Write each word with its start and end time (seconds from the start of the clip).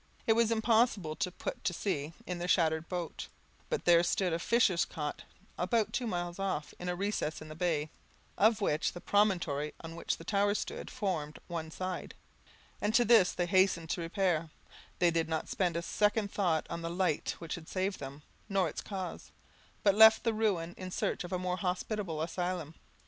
It 0.25 0.33
was 0.33 0.49
impossible 0.51 1.15
to 1.17 1.29
put 1.31 1.63
to 1.63 1.73
sea 1.73 2.13
in 2.25 2.39
their 2.39 2.47
shattered 2.47 2.89
boat; 2.89 3.27
but 3.69 3.85
there 3.85 4.01
stood 4.01 4.33
a 4.33 4.39
fisher's 4.39 4.83
cot 4.83 5.21
about 5.59 5.93
two 5.93 6.07
miles 6.07 6.39
off, 6.39 6.73
in 6.79 6.89
a 6.89 6.95
recess 6.95 7.39
in 7.39 7.49
the 7.49 7.55
bay, 7.55 7.87
of 8.35 8.61
which 8.61 8.93
the 8.93 8.99
promontory 8.99 9.75
on 9.81 9.95
which 9.95 10.17
the 10.17 10.23
tower 10.23 10.55
stood 10.55 10.89
formed 10.89 11.37
one 11.47 11.69
side, 11.69 12.15
and 12.81 12.95
to 12.95 13.05
this 13.05 13.31
they 13.31 13.45
hastened 13.45 13.91
to 13.91 14.01
repair; 14.01 14.49
they 14.97 15.11
did 15.11 15.29
not 15.29 15.47
spend 15.49 15.77
a 15.77 15.83
second 15.83 16.31
thought 16.31 16.65
on 16.67 16.81
the 16.81 16.89
light 16.89 17.35
which 17.37 17.53
had 17.53 17.67
saved 17.69 17.99
them, 17.99 18.23
nor 18.49 18.67
its 18.67 18.81
cause, 18.81 19.29
but 19.83 19.93
left 19.93 20.23
the 20.23 20.33
ruin 20.33 20.73
in 20.79 20.89
search 20.89 21.23
of 21.23 21.31
a 21.31 21.37
more 21.37 21.57
hospitable 21.57 22.23
asylum. 22.23 22.73